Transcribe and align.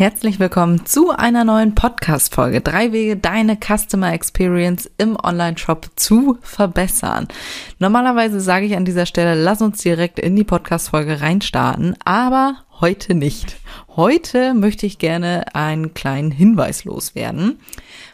Herzlich 0.00 0.40
willkommen 0.40 0.86
zu 0.86 1.10
einer 1.10 1.44
neuen 1.44 1.74
Podcast-Folge. 1.74 2.62
Drei 2.62 2.90
Wege, 2.90 3.18
deine 3.18 3.58
Customer 3.58 4.14
Experience 4.14 4.90
im 4.96 5.14
Online-Shop 5.22 5.90
zu 5.94 6.38
verbessern. 6.40 7.28
Normalerweise 7.78 8.40
sage 8.40 8.64
ich 8.64 8.76
an 8.76 8.86
dieser 8.86 9.04
Stelle, 9.04 9.34
lass 9.34 9.60
uns 9.60 9.82
direkt 9.82 10.18
in 10.18 10.36
die 10.36 10.44
Podcast-Folge 10.44 11.20
reinstarten, 11.20 11.96
aber 12.02 12.64
heute 12.80 13.14
nicht. 13.14 13.56
Heute 13.94 14.54
möchte 14.54 14.86
ich 14.86 14.96
gerne 14.96 15.54
einen 15.54 15.92
kleinen 15.92 16.30
Hinweis 16.30 16.84
loswerden. 16.84 17.60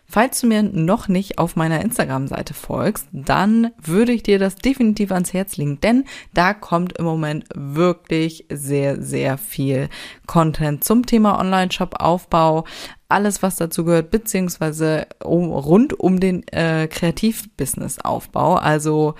Falls 0.09 0.41
du 0.41 0.47
mir 0.47 0.63
noch 0.63 1.09
nicht 1.09 1.39
auf 1.39 1.57
meiner 1.57 1.81
Instagram-Seite 1.81 2.55
folgst, 2.55 3.09
dann 3.13 3.73
würde 3.83 4.13
ich 4.13 4.23
dir 4.23 4.39
das 4.39 4.55
definitiv 4.55 5.11
ans 5.11 5.33
Herz 5.33 5.57
legen, 5.57 5.81
denn 5.81 6.05
da 6.33 6.55
kommt 6.55 6.97
im 6.99 7.05
Moment 7.05 7.45
wirklich 7.55 8.47
sehr, 8.51 9.03
sehr 9.03 9.37
viel 9.37 9.89
Content 10.27 10.85
zum 10.85 11.07
Thema 11.07 11.39
Online-Shop-Aufbau, 11.41 12.65
alles, 13.09 13.43
was 13.43 13.57
dazu 13.57 13.85
gehört, 13.85 14.11
beziehungsweise 14.11 15.07
um, 15.23 15.51
rund 15.51 15.99
um 15.99 16.21
den 16.21 16.47
äh, 16.49 16.89
Kreativbusiness-Aufbau. 16.89 18.55
Also, 18.55 19.15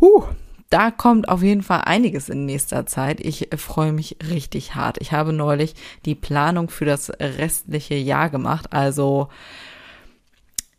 huh, 0.00 0.24
da 0.72 0.90
kommt 0.90 1.28
auf 1.28 1.42
jeden 1.42 1.62
Fall 1.62 1.82
einiges 1.84 2.30
in 2.30 2.46
nächster 2.46 2.86
Zeit. 2.86 3.20
Ich 3.20 3.50
freue 3.56 3.92
mich 3.92 4.16
richtig 4.30 4.74
hart. 4.74 4.96
Ich 5.02 5.12
habe 5.12 5.34
neulich 5.34 5.74
die 6.06 6.14
Planung 6.14 6.70
für 6.70 6.86
das 6.86 7.10
restliche 7.20 7.94
Jahr 7.94 8.30
gemacht. 8.30 8.72
Also 8.72 9.28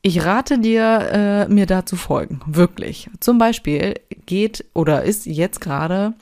ich 0.04 0.26
rate 0.26 0.60
dir, 0.60 1.48
äh, 1.50 1.52
mir 1.52 1.66
da 1.66 1.86
zu 1.86 1.96
folgen. 1.96 2.42
Wirklich. 2.46 3.10
Zum 3.22 3.38
Beispiel 3.38 3.96
geht 4.26 4.66
oder 4.74 5.04
ist 5.04 5.26
jetzt 5.26 5.62
gerade 5.62 6.14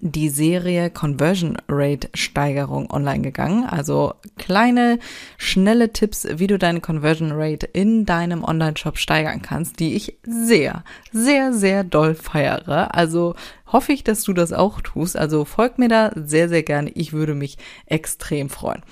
die 0.00 0.28
Serie 0.28 0.90
Conversion 0.90 1.56
Rate 1.66 2.10
Steigerung 2.12 2.90
online 2.90 3.22
gegangen. 3.22 3.64
Also 3.64 4.12
kleine, 4.36 4.98
schnelle 5.38 5.94
Tipps, 5.94 6.28
wie 6.30 6.46
du 6.46 6.58
deine 6.58 6.82
Conversion 6.82 7.32
Rate 7.32 7.64
in 7.64 8.04
deinem 8.04 8.44
Online-Shop 8.44 8.98
steigern 8.98 9.40
kannst, 9.40 9.80
die 9.80 9.94
ich 9.94 10.18
sehr, 10.24 10.84
sehr, 11.10 11.54
sehr 11.54 11.84
doll 11.84 12.14
feiere. 12.14 12.94
Also 12.94 13.34
hoffe 13.66 13.92
ich, 13.94 14.04
dass 14.04 14.22
du 14.22 14.34
das 14.34 14.52
auch 14.52 14.82
tust. 14.82 15.16
Also 15.16 15.46
folg 15.46 15.78
mir 15.78 15.88
da 15.88 16.12
sehr, 16.14 16.50
sehr 16.50 16.62
gerne. 16.62 16.90
Ich 16.90 17.14
würde 17.14 17.34
mich 17.34 17.56
extrem 17.86 18.50
freuen. 18.50 18.82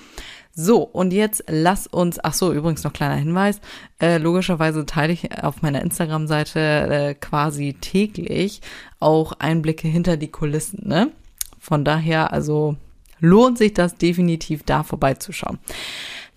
So, 0.59 0.81
und 0.81 1.13
jetzt 1.13 1.43
lass 1.47 1.85
uns, 1.85 2.17
ach 2.23 2.33
so, 2.33 2.51
übrigens 2.51 2.83
noch 2.83 2.91
kleiner 2.91 3.13
Hinweis, 3.13 3.61
äh, 4.01 4.17
logischerweise 4.17 4.87
teile 4.87 5.13
ich 5.13 5.43
auf 5.43 5.61
meiner 5.61 5.83
Instagram-Seite 5.83 6.59
äh, 6.59 7.13
quasi 7.13 7.75
täglich 7.79 8.61
auch 8.99 9.33
Einblicke 9.33 9.87
hinter 9.87 10.17
die 10.17 10.31
Kulissen, 10.31 10.87
ne? 10.87 11.11
Von 11.59 11.85
daher, 11.85 12.33
also 12.33 12.75
lohnt 13.19 13.59
sich 13.59 13.75
das 13.75 13.97
definitiv 13.97 14.63
da 14.63 14.81
vorbeizuschauen. 14.81 15.59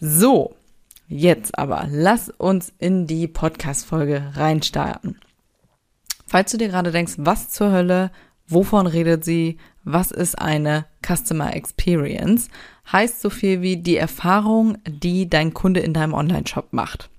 So, 0.01 0.55
jetzt 1.09 1.59
aber, 1.59 1.87
lass 1.89 2.29
uns 2.29 2.75
in 2.79 3.07
die 3.07 3.27
Podcast-Folge 3.27 4.33
reinstarten. 4.34 5.19
Falls 6.27 6.53
du 6.53 6.59
dir 6.59 6.69
gerade 6.69 6.93
denkst, 6.93 7.15
was 7.17 7.49
zur 7.49 7.73
Hölle, 7.73 8.11
wovon 8.47 8.87
redet 8.87 9.25
sie, 9.25 9.56
was 9.83 10.11
ist 10.11 10.39
eine 10.39 10.84
Customer 11.03 11.56
Experience, 11.56 12.49
heißt 12.93 13.21
so 13.21 13.31
viel 13.31 13.62
wie 13.62 13.77
die 13.77 13.97
Erfahrung, 13.97 14.78
die 14.87 15.28
dein 15.28 15.55
Kunde 15.55 15.81
in 15.81 15.95
deinem 15.95 16.15
Online-Shop 16.15 16.73
macht. 16.73 17.11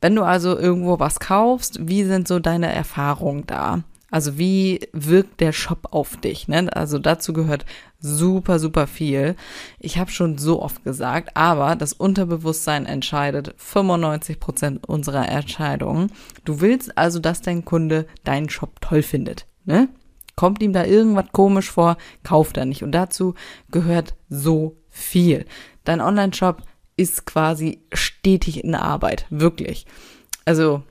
Wenn 0.00 0.16
du 0.16 0.22
also 0.22 0.58
irgendwo 0.58 0.98
was 0.98 1.20
kaufst, 1.20 1.78
wie 1.88 2.04
sind 2.04 2.26
so 2.26 2.40
deine 2.40 2.72
Erfahrungen 2.72 3.46
da? 3.46 3.84
Also 4.10 4.36
wie 4.36 4.80
wirkt 4.92 5.40
der 5.40 5.52
Shop 5.52 5.88
auf 5.92 6.18
dich? 6.18 6.46
Ne? 6.46 6.68
Also 6.76 6.98
dazu 6.98 7.32
gehört 7.32 7.64
super, 7.98 8.58
super 8.58 8.86
viel. 8.86 9.36
Ich 9.78 9.96
habe 9.96 10.10
schon 10.10 10.36
so 10.36 10.60
oft 10.60 10.84
gesagt, 10.84 11.34
aber 11.34 11.76
das 11.76 11.94
Unterbewusstsein 11.94 12.84
entscheidet 12.84 13.54
95 13.56 14.38
Prozent 14.38 14.86
unserer 14.86 15.28
Entscheidungen. 15.30 16.12
Du 16.44 16.60
willst 16.60 16.98
also, 16.98 17.20
dass 17.20 17.40
dein 17.40 17.64
Kunde 17.64 18.06
deinen 18.22 18.50
Shop 18.50 18.82
toll 18.82 19.02
findet. 19.02 19.46
Ne? 19.64 19.88
Kommt 20.36 20.62
ihm 20.62 20.72
da 20.72 20.84
irgendwas 20.84 21.26
komisch 21.32 21.70
vor, 21.70 21.96
kauft 22.22 22.56
er 22.56 22.64
nicht. 22.64 22.82
Und 22.82 22.92
dazu 22.92 23.34
gehört 23.70 24.14
so 24.28 24.76
viel. 24.88 25.46
Dein 25.84 26.00
Online-Shop 26.00 26.62
ist 26.96 27.26
quasi 27.26 27.82
stetig 27.92 28.64
in 28.64 28.74
Arbeit, 28.74 29.26
wirklich. 29.30 29.86
Also 30.44 30.82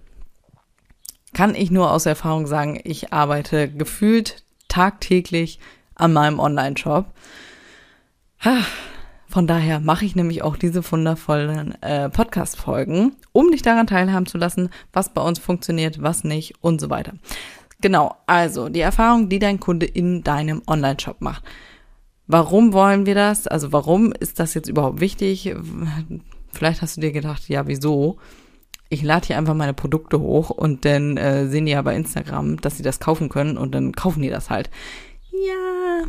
kann 1.34 1.56
ich 1.56 1.72
nur 1.72 1.91
aus 1.91 2.06
Erfahrung 2.06 2.47
sagen, 2.47 2.80
ich 2.84 3.13
arbeite 3.13 3.72
gefühlt 3.72 4.44
tagtäglich 4.68 5.59
an 5.96 6.13
meinem 6.13 6.40
Online-Shop. 6.40 7.06
Von 9.28 9.47
daher 9.47 9.80
mache 9.80 10.03
ich 10.03 10.16
nämlich 10.16 10.44
auch 10.44 10.57
diese 10.57 10.90
wundervollen 10.91 11.81
äh, 11.81 12.09
Podcast-Folgen, 12.09 13.16
um 13.31 13.51
dich 13.51 13.62
daran 13.62 13.88
teilhaben 13.88 14.25
zu 14.25 14.38
lassen, 14.38 14.69
was 14.91 15.13
bei 15.13 15.22
uns 15.22 15.40
funktioniert, 15.40 16.01
was 16.01 16.24
nicht 16.24 16.56
und 16.62 16.81
so 16.81 16.90
weiter. 16.90 17.13
Genau, 17.81 18.16
also 18.28 18.69
die 18.69 18.80
Erfahrung, 18.80 19.28
die 19.28 19.40
dein 19.40 19.59
Kunde 19.59 19.88
in 19.88 20.24
deinem 20.24 20.62
Online-Shop 20.68 21.19
macht. 21.19 21.44
Warum 22.28 22.74
wollen 22.74 23.06
wir 23.06 23.16
das? 23.16 23.47
Also 23.47 23.74
warum 23.74 24.14
ist 24.14 24.40
das 24.40 24.53
jetzt 24.53 24.69
überhaupt 24.69 25.02
wichtig? 25.02 25.53
Vielleicht 26.53 26.81
hast 26.81 26.97
du 26.97 27.02
dir 27.02 27.12
gedacht, 27.12 27.50
ja, 27.50 27.68
wieso? 27.68 28.19
Ich 28.90 29.02
lade 29.02 29.28
hier 29.28 29.38
einfach 29.38 29.53
meine 29.56 29.74
Produkte 29.74 30.19
hoch 30.19 30.50
und 30.50 30.86
dann 30.86 31.18
äh, 31.18 31.47
sehen 31.47 31.66
die 31.66 31.72
ja 31.72 31.81
bei 31.81 31.96
Instagram, 31.96 32.62
dass 32.62 32.78
sie 32.78 32.84
das 32.84 33.00
kaufen 33.00 33.30
können 33.30 33.58
und 33.58 33.74
dann 33.74 33.94
kaufen 33.94 34.22
die 34.22 34.30
das 34.30 34.50
halt. 34.50 34.69
Ja. 35.31 36.06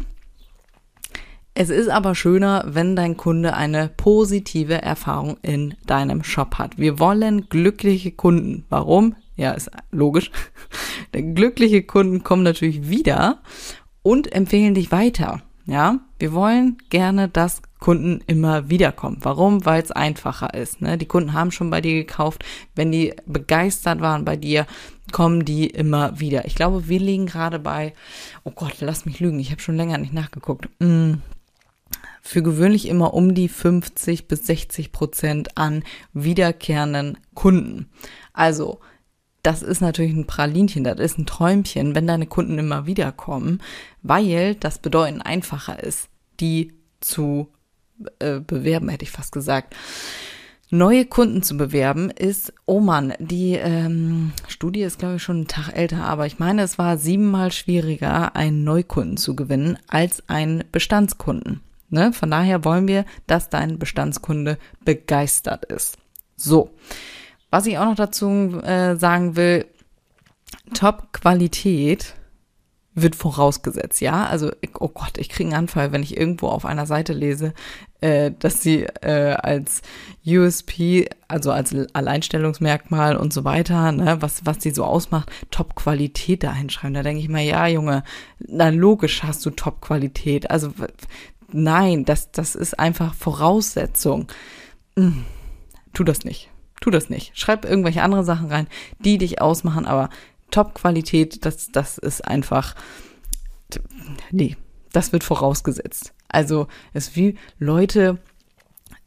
Es 1.55 1.71
ist 1.71 1.89
aber 1.89 2.15
schöner, 2.15 2.65
wenn 2.67 2.97
dein 2.97 3.17
Kunde 3.17 3.55
eine 3.55 3.89
positive 3.89 4.81
Erfahrung 4.81 5.37
in 5.43 5.75
deinem 5.87 6.25
Shop 6.25 6.57
hat. 6.57 6.79
Wir 6.79 6.99
wollen 6.99 7.49
glückliche 7.49 8.11
Kunden. 8.11 8.65
Warum? 8.69 9.17
Ja, 9.37 9.53
ist 9.53 9.71
logisch. 9.91 10.31
Glückliche 11.13 11.83
Kunden 11.83 12.23
kommen 12.23 12.43
natürlich 12.43 12.89
wieder 12.89 13.43
und 14.03 14.33
empfehlen 14.33 14.75
dich 14.75 14.91
weiter. 14.93 15.43
Ja, 15.67 16.01
wir 16.19 16.33
wollen 16.33 16.79
gerne, 16.91 17.29
dass 17.29 17.63
Kunden 17.79 18.21
immer 18.27 18.69
wiederkommen. 18.69 19.19
Warum? 19.23 19.65
Weil 19.65 19.83
es 19.83 19.93
einfacher 19.93 20.55
ist. 20.55 20.81
Ne? 20.81 20.99
Die 20.99 21.07
Kunden 21.07 21.33
haben 21.33 21.53
schon 21.53 21.71
bei 21.71 21.81
dir 21.81 21.95
gekauft. 21.95 22.45
Wenn 22.75 22.91
die 22.91 23.15
begeistert 23.27 24.01
waren 24.01 24.25
bei 24.25 24.37
dir, 24.37 24.67
kommen 25.13 25.45
die 25.45 25.67
immer 25.67 26.19
wieder. 26.19 26.47
Ich 26.47 26.55
glaube, 26.55 26.89
wir 26.89 26.99
liegen 26.99 27.27
gerade 27.27 27.59
bei, 27.59 27.93
oh 28.45 28.51
Gott, 28.51 28.77
lass 28.81 29.05
mich 29.05 29.21
lügen, 29.21 29.39
ich 29.39 29.51
habe 29.51 29.61
schon 29.61 29.77
länger 29.77 29.99
nicht 29.99 30.13
nachgeguckt. 30.13 30.69
Mm, 30.81 31.15
für 32.23 32.43
gewöhnlich 32.43 32.89
immer 32.89 33.15
um 33.15 33.35
die 33.35 33.49
50 33.49 34.29
bis 34.29 34.47
60 34.47 34.93
Prozent 34.93 35.59
an 35.59 35.83
wiederkehrenden 36.13 37.19
Kunden. 37.35 37.89
Also 38.33 38.81
das 39.43 39.63
ist 39.63 39.81
natürlich 39.81 40.13
ein 40.13 40.27
Pralinchen, 40.27 40.85
das 40.85 40.99
ist 40.99 41.19
ein 41.19 41.27
Träumchen, 41.27 41.95
wenn 41.95 42.07
deine 42.07 42.27
Kunden 42.27 42.59
immer 42.59 42.87
wieder 42.87 43.11
kommen, 43.13 43.61
weil 44.03 44.55
das 44.55 44.79
bedeuten 44.79 45.21
einfacher 45.21 45.83
ist, 45.83 46.09
die 46.41 46.73
zu 47.01 47.49
äh, 48.21 48.41
bewerben, 48.41 48.89
hätte 48.89 49.05
ich 49.05 49.11
fast 49.11 49.33
gesagt. 49.33 49.75
Neue 50.71 51.05
Kunden 51.05 51.43
zu 51.43 51.59
bewerben 51.59 52.09
ist, 52.09 52.55
oh 52.65 52.81
Mann, 52.81 53.13
die 53.19 53.57
ähm, 53.57 54.33
Studie 54.49 54.81
ist, 54.83 54.99
glaube 54.99 55.17
ich, 55.17 55.23
schon 55.23 55.37
einen 55.37 55.49
Tag 55.49 55.69
älter, 55.77 56.05
aber 56.05 56.25
ich 56.27 56.39
meine, 56.39 56.63
es 56.63 56.79
war 56.79 56.97
siebenmal 56.97 57.53
schwieriger, 57.53 58.35
einen 58.37 58.65
Neukunden 58.65 59.19
zu 59.19 59.37
gewinnen 59.37 59.77
als 59.89 60.27
einen 60.31 60.65
Bestandskunden. 60.73 61.61
Ne? 61.91 62.15
Von 62.15 62.31
daher 62.31 62.65
wollen 62.65 62.89
wir, 62.89 63.05
dass 63.27 63.51
dein 63.51 63.79
Bestandskunde 63.79 64.57
begeistert 64.83 65.67
ist. 65.67 65.99
So. 66.37 66.71
Was 67.53 67.67
ich 67.67 67.77
auch 67.77 67.85
noch 67.85 67.97
dazu 67.97 68.63
äh, 68.63 68.97
sagen 68.97 69.37
will, 69.37 69.67
Top-Qualität 70.73 72.15
wird 72.95 73.15
vorausgesetzt, 73.15 74.01
ja. 74.01 74.25
Also, 74.25 74.51
oh 74.81 74.89
Gott, 74.89 75.19
ich 75.19 75.29
kriege 75.29 75.51
einen 75.51 75.59
Anfall, 75.59 75.93
wenn 75.93 76.03
ich 76.03 76.17
irgendwo 76.17 76.49
auf 76.49 76.65
einer 76.65 76.87
Seite 76.87 77.13
lese, 77.13 77.53
äh, 78.01 78.31
dass 78.39 78.63
sie 78.63 78.85
äh, 79.03 79.35
als 79.35 79.83
USP, 80.27 81.11
also 81.29 81.53
als 81.53 81.77
Alleinstellungsmerkmal 81.93 83.19
und 83.19 83.35
so 83.35 83.45
weiter, 83.45 83.93
ne, 83.93 84.23
was, 84.23 84.47
was 84.47 84.57
die 84.57 84.71
so 84.71 84.85
ausmacht, 84.85 85.31
Top-Qualität 85.51 86.45
da 86.45 86.55
hinschreiben. 86.55 86.95
Da 86.95 87.03
denke 87.03 87.21
ich 87.21 87.29
mal, 87.29 87.43
ja, 87.43 87.67
Junge, 87.67 88.03
na 88.39 88.71
logisch 88.71 89.25
hast 89.25 89.45
du 89.45 89.51
Top-Qualität. 89.51 90.51
Also 90.51 90.73
nein, 91.51 92.07
das, 92.07 92.33
das 92.33 92.55
ist 92.55 92.79
einfach 92.79 93.13
Voraussetzung. 93.13 94.29
Hm, 94.97 95.27
tu 95.93 96.03
das 96.03 96.25
nicht 96.25 96.52
Tu 96.83 96.91
das 96.91 97.09
nicht. 97.09 97.39
Schreib 97.39 97.65
irgendwelche 97.65 98.03
andere 98.03 98.25
Sachen 98.25 98.49
rein, 98.49 98.67
die 98.99 99.17
dich 99.17 99.41
ausmachen, 99.41 99.87
aber 99.87 100.11
Top-Qualität, 100.51 101.47
das, 101.47 101.71
das 101.71 101.97
ist 101.97 102.27
einfach, 102.27 102.75
nee, 104.33 104.57
das 104.93 105.13
wird 105.13 105.23
vorausgesetzt. 105.23 106.13
Also, 106.27 106.67
es 106.93 107.09
ist 107.09 107.17
wie 107.17 107.37
Leute, 107.61 108.19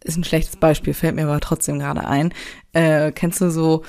ist 0.06 0.16
ein 0.16 0.24
schlechtes 0.24 0.56
Beispiel, 0.56 0.94
fällt 0.94 1.16
mir 1.16 1.24
aber 1.24 1.42
trotzdem 1.42 1.78
gerade 1.78 2.08
ein. 2.08 2.34
Äh, 2.72 3.12
kennst 3.12 3.42
du 3.42 3.52
so 3.52 3.84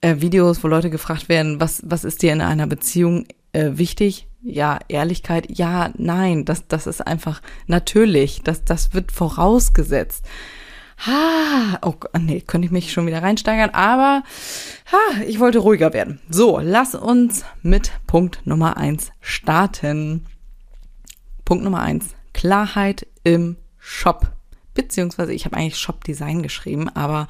äh, 0.00 0.16
Videos, 0.18 0.64
wo 0.64 0.68
Leute 0.68 0.90
gefragt 0.90 1.28
werden, 1.28 1.60
was, 1.60 1.80
was 1.86 2.02
ist 2.02 2.22
dir 2.22 2.32
in 2.32 2.40
einer 2.40 2.66
Beziehung 2.66 3.24
äh, 3.52 3.70
wichtig? 3.74 4.26
Ja, 4.42 4.80
Ehrlichkeit, 4.88 5.46
ja, 5.56 5.92
nein, 5.96 6.44
das, 6.44 6.66
das 6.66 6.88
ist 6.88 7.06
einfach 7.06 7.40
natürlich, 7.68 8.42
das, 8.42 8.64
das 8.64 8.94
wird 8.94 9.12
vorausgesetzt. 9.12 10.24
Ha, 11.06 11.78
oh 11.82 11.94
nee, 12.18 12.40
könnte 12.40 12.66
ich 12.66 12.72
mich 12.72 12.92
schon 12.92 13.06
wieder 13.06 13.22
reinsteigern, 13.22 13.70
aber 13.70 14.24
ha, 14.90 15.22
ich 15.26 15.38
wollte 15.38 15.60
ruhiger 15.60 15.92
werden. 15.92 16.20
So, 16.28 16.58
lass 16.60 16.94
uns 16.96 17.44
mit 17.62 17.92
Punkt 18.06 18.40
Nummer 18.44 18.76
eins 18.76 19.12
starten. 19.20 20.26
Punkt 21.44 21.62
Nummer 21.62 21.82
eins: 21.82 22.16
Klarheit 22.34 23.06
im 23.22 23.56
Shop. 23.78 24.32
Beziehungsweise, 24.74 25.32
ich 25.32 25.44
habe 25.44 25.56
eigentlich 25.56 25.78
Shop-Design 25.78 26.42
geschrieben, 26.42 26.88
aber 26.88 27.28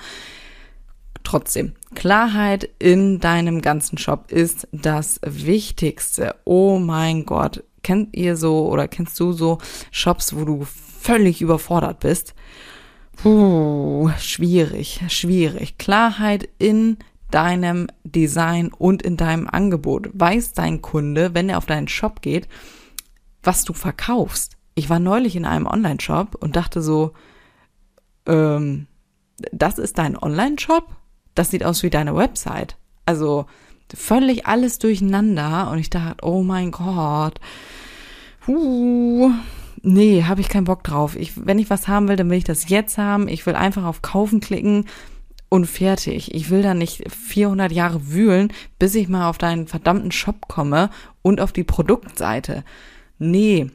trotzdem, 1.23 1.75
Klarheit 1.94 2.69
in 2.79 3.21
deinem 3.21 3.61
ganzen 3.61 3.99
Shop 3.99 4.31
ist 4.32 4.67
das 4.73 5.21
Wichtigste. 5.23 6.37
Oh 6.44 6.79
mein 6.79 7.26
Gott. 7.26 7.64
Kennt 7.82 8.17
ihr 8.17 8.37
so 8.37 8.69
oder 8.69 8.88
kennst 8.88 9.19
du 9.21 9.32
so 9.32 9.59
Shops, 9.91 10.35
wo 10.35 10.44
du 10.44 10.67
völlig 11.00 11.41
überfordert 11.41 12.00
bist? 12.00 12.35
Puh, 13.23 14.11
schwierig, 14.19 15.00
schwierig. 15.09 15.76
Klarheit 15.76 16.49
in 16.59 16.99
deinem 17.32 17.88
Design 18.05 18.73
und 18.73 19.03
in 19.03 19.17
deinem 19.17 19.49
Angebot. 19.49 20.09
Weiß 20.12 20.53
dein 20.53 20.82
Kunde, 20.82 21.35
wenn 21.35 21.49
er 21.49 21.59
auf 21.59 21.67
deinen 21.67 21.88
Shop 21.88 22.23
geht, 22.23 22.49
was 23.43 23.65
du 23.65 23.73
verkaufst. 23.73 24.56
Ich 24.76 24.88
war 24.88 25.00
neulich 25.00 25.35
in 25.35 25.44
einem 25.44 25.67
Online-Shop 25.67 26.37
und 26.37 26.55
dachte 26.55 26.81
so, 26.81 27.12
ähm, 28.26 28.87
das 29.53 29.79
ist 29.79 29.99
dein 29.99 30.17
Online-Shop? 30.17 30.85
Das 31.35 31.50
sieht 31.50 31.64
aus 31.64 31.82
wie 31.82 31.91
deine 31.91 32.14
Website. 32.14 32.76
Also 33.05 33.47
völlig 33.93 34.47
alles 34.47 34.79
durcheinander 34.79 35.71
und 35.73 35.79
ich 35.79 35.91
dachte, 35.91 36.25
oh 36.25 36.43
mein 36.43 36.71
Gott, 36.71 37.41
uh, 38.47 39.31
nee, 39.88 40.25
habe 40.25 40.40
ich 40.40 40.49
keinen 40.49 40.64
Bock 40.64 40.85
drauf. 40.85 41.17
Ich, 41.17 41.32
wenn 41.46 41.58
ich 41.58 41.70
was 41.70 41.88
haben 41.88 42.08
will, 42.08 42.17
dann 42.17 42.31
will 42.31 42.38
ich 42.38 42.44
das 42.44 42.69
jetzt 42.69 42.99
haben. 42.99 43.26
Ich 43.29 43.46
will 43.46 43.55
einfach 43.55 43.85
auf 43.85 44.02
Kaufen 44.02 44.40
klicken 44.40 44.85
und 45.49 45.67
fertig. 45.67 46.35
Ich 46.35 46.50
will 46.50 46.62
da 46.62 46.75
nicht 46.75 47.11
400 47.11 47.73
Jahre 47.73 48.08
wühlen, 48.08 48.52
bis 48.79 48.94
ich 48.94 49.08
mal 49.08 49.29
auf 49.29 49.38
deinen 49.38 49.67
verdammten 49.67 50.12
Shop 50.12 50.46
komme 50.46 50.90
und 51.23 51.40
auf 51.40 51.52
die 51.52 51.64
Produktseite. 51.64 52.64
Nee, 53.19 53.70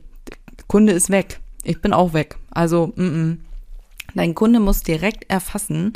Kunde 0.67 0.93
ist 0.93 1.09
weg. 1.09 1.39
Ich 1.63 1.81
bin 1.81 1.93
auch 1.93 2.13
weg. 2.13 2.37
Also, 2.51 2.93
mm 2.95 3.01
-mm. 3.01 3.37
dein 4.13 4.35
Kunde 4.35 4.59
muss 4.59 4.83
direkt 4.83 5.29
erfassen, 5.29 5.93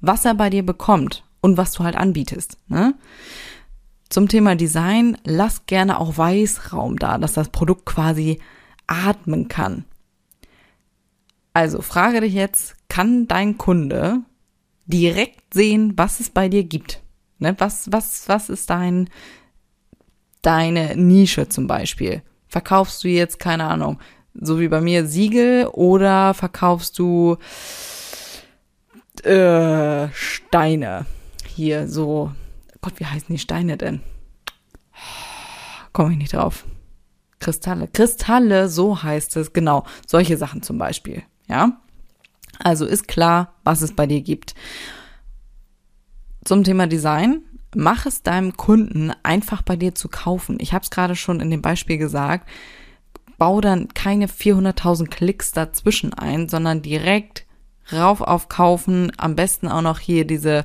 was 0.00 0.24
er 0.24 0.34
bei 0.34 0.50
dir 0.50 0.64
bekommt 0.64 1.24
und 1.40 1.56
was 1.56 1.72
du 1.72 1.84
halt 1.84 1.96
anbietest. 1.96 2.58
Ne? 2.68 2.94
Zum 4.10 4.28
Thema 4.28 4.54
Design, 4.56 5.16
lass 5.24 5.66
gerne 5.66 5.98
auch 5.98 6.18
Weißraum 6.18 6.98
da, 6.98 7.16
dass 7.18 7.32
das 7.32 7.48
Produkt 7.48 7.86
quasi 7.86 8.40
atmen 8.86 9.48
kann. 9.48 9.84
Also 11.52 11.82
frage 11.82 12.20
dich 12.20 12.34
jetzt, 12.34 12.74
kann 12.88 13.28
dein 13.28 13.58
Kunde 13.58 14.22
direkt 14.86 15.54
sehen, 15.54 15.94
was 15.96 16.20
es 16.20 16.30
bei 16.30 16.48
dir 16.48 16.64
gibt? 16.64 17.00
Ne? 17.38 17.54
Was, 17.58 17.90
was, 17.92 18.28
was 18.28 18.48
ist 18.48 18.70
dein, 18.70 19.08
deine 20.42 20.96
Nische 20.96 21.48
zum 21.48 21.66
Beispiel? 21.66 22.22
Verkaufst 22.48 23.04
du 23.04 23.08
jetzt, 23.08 23.38
keine 23.38 23.64
Ahnung, 23.64 23.98
so 24.34 24.60
wie 24.60 24.68
bei 24.68 24.80
mir 24.80 25.06
Siegel 25.06 25.66
oder 25.66 26.34
verkaufst 26.34 26.98
du 26.98 27.36
äh, 29.22 30.08
Steine? 30.12 31.06
Hier 31.46 31.86
so, 31.86 32.32
Gott, 32.80 32.98
wie 32.98 33.06
heißen 33.06 33.28
die 33.28 33.38
Steine 33.38 33.76
denn? 33.76 34.00
Komme 35.92 36.12
ich 36.12 36.18
nicht 36.18 36.32
drauf. 36.34 36.64
Kristalle. 37.40 37.88
Kristalle, 37.88 38.68
so 38.68 39.02
heißt 39.02 39.36
es, 39.36 39.52
genau. 39.52 39.84
Solche 40.06 40.36
Sachen 40.36 40.62
zum 40.62 40.78
Beispiel. 40.78 41.22
Ja. 41.48 41.80
Also 42.58 42.86
ist 42.86 43.08
klar, 43.08 43.54
was 43.64 43.82
es 43.82 43.94
bei 43.94 44.06
dir 44.06 44.20
gibt. 44.20 44.54
Zum 46.44 46.62
Thema 46.64 46.86
Design 46.86 47.42
mach 47.74 48.06
es 48.06 48.22
deinem 48.22 48.56
Kunden 48.56 49.12
einfach 49.22 49.62
bei 49.62 49.76
dir 49.76 49.94
zu 49.94 50.08
kaufen. 50.08 50.58
Ich 50.60 50.72
habe 50.72 50.84
es 50.84 50.90
gerade 50.90 51.16
schon 51.16 51.40
in 51.40 51.50
dem 51.50 51.62
Beispiel 51.62 51.98
gesagt. 51.98 52.48
Bau 53.36 53.60
dann 53.60 53.88
keine 53.88 54.26
400.000 54.26 55.08
Klicks 55.08 55.52
dazwischen 55.52 56.14
ein, 56.14 56.48
sondern 56.48 56.82
direkt 56.82 57.46
rauf 57.92 58.20
auf 58.20 58.48
kaufen. 58.48 59.10
Am 59.16 59.34
besten 59.34 59.68
auch 59.68 59.82
noch 59.82 59.98
hier 59.98 60.24
diese, 60.24 60.64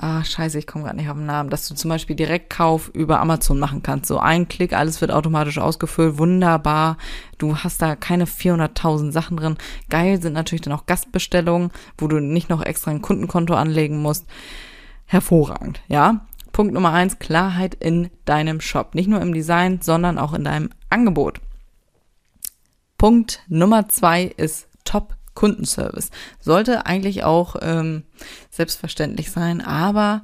ah 0.00 0.24
scheiße, 0.24 0.58
ich 0.58 0.66
komme 0.66 0.84
gerade 0.84 0.96
nicht 0.96 1.10
auf 1.10 1.16
den 1.16 1.26
Namen, 1.26 1.50
dass 1.50 1.68
du 1.68 1.74
zum 1.74 1.90
Beispiel 1.90 2.16
Direktkauf 2.16 2.88
über 2.88 3.20
Amazon 3.20 3.58
machen 3.58 3.82
kannst. 3.82 4.06
So 4.06 4.18
ein 4.18 4.48
Klick, 4.48 4.72
alles 4.72 5.00
wird 5.00 5.10
automatisch 5.10 5.58
ausgefüllt, 5.58 6.18
wunderbar. 6.18 6.96
Du 7.38 7.56
hast 7.56 7.82
da 7.82 7.96
keine 7.96 8.24
400.000 8.24 9.12
Sachen 9.12 9.36
drin. 9.36 9.58
Geil 9.90 10.20
sind 10.20 10.32
natürlich 10.32 10.62
dann 10.62 10.72
auch 10.72 10.86
Gastbestellungen, 10.86 11.70
wo 11.98 12.08
du 12.08 12.18
nicht 12.18 12.48
noch 12.48 12.64
extra 12.64 12.90
ein 12.90 13.02
Kundenkonto 13.02 13.54
anlegen 13.54 14.00
musst. 14.00 14.26
Hervorragend, 15.04 15.82
ja. 15.88 16.26
Punkt 16.52 16.74
Nummer 16.74 16.92
eins, 16.92 17.18
Klarheit 17.18 17.74
in 17.74 18.10
deinem 18.24 18.60
Shop. 18.60 18.94
Nicht 18.94 19.08
nur 19.08 19.20
im 19.20 19.34
Design, 19.34 19.80
sondern 19.82 20.18
auch 20.18 20.32
in 20.32 20.44
deinem 20.44 20.70
Angebot. 20.88 21.40
Punkt 22.98 23.40
Nummer 23.48 23.88
zwei 23.88 24.24
ist 24.24 24.68
Top 24.84 25.14
Kundenservice. 25.40 26.10
Sollte 26.38 26.84
eigentlich 26.84 27.24
auch 27.24 27.56
ähm, 27.62 28.02
selbstverständlich 28.50 29.30
sein, 29.30 29.62
aber 29.62 30.22